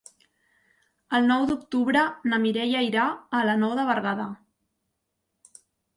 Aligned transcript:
El 1.17 1.27
nou 1.31 1.43
d'octubre 1.51 2.03
na 2.31 2.39
Mireia 2.45 2.81
irà 2.87 3.03
a 3.41 3.43
la 3.51 3.57
Nou 3.65 3.77
de 3.81 3.89
Berguedà. 3.91 4.27